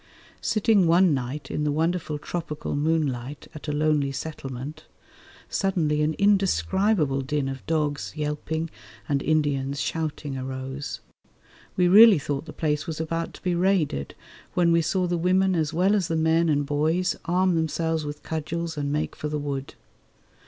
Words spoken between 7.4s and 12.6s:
of dogs yelping and Indians shouting arose. We really thought the